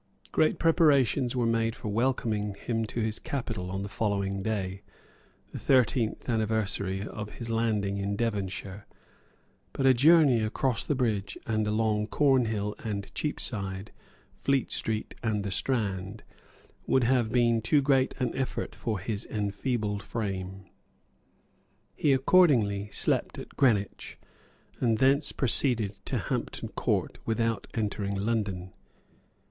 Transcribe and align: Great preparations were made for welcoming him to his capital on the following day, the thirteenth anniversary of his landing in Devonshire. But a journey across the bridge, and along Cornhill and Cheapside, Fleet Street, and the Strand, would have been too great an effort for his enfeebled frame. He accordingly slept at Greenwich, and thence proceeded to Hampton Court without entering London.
Great 0.31 0.57
preparations 0.57 1.35
were 1.35 1.45
made 1.45 1.75
for 1.75 1.89
welcoming 1.89 2.55
him 2.55 2.85
to 2.85 3.01
his 3.01 3.19
capital 3.19 3.69
on 3.69 3.83
the 3.83 3.87
following 3.87 4.41
day, 4.41 4.81
the 5.51 5.59
thirteenth 5.59 6.27
anniversary 6.27 7.03
of 7.07 7.33
his 7.35 7.51
landing 7.51 7.97
in 7.99 8.15
Devonshire. 8.15 8.87
But 9.73 9.85
a 9.85 9.93
journey 9.93 10.41
across 10.41 10.83
the 10.83 10.95
bridge, 10.95 11.37
and 11.45 11.67
along 11.67 12.07
Cornhill 12.07 12.73
and 12.79 13.13
Cheapside, 13.13 13.91
Fleet 14.39 14.71
Street, 14.71 15.13
and 15.21 15.43
the 15.43 15.51
Strand, 15.51 16.23
would 16.87 17.03
have 17.03 17.31
been 17.31 17.61
too 17.61 17.83
great 17.83 18.15
an 18.17 18.35
effort 18.35 18.73
for 18.73 18.97
his 18.97 19.23
enfeebled 19.27 20.01
frame. 20.01 20.65
He 21.95 22.11
accordingly 22.11 22.89
slept 22.91 23.37
at 23.37 23.49
Greenwich, 23.49 24.17
and 24.79 24.97
thence 24.97 25.31
proceeded 25.31 26.03
to 26.07 26.17
Hampton 26.17 26.69
Court 26.69 27.19
without 27.23 27.67
entering 27.75 28.15
London. 28.15 28.73